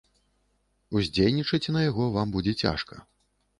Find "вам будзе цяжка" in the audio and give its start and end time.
2.17-2.95